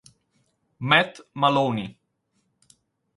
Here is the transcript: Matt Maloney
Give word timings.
Matt 0.79 1.21
Maloney 1.37 1.85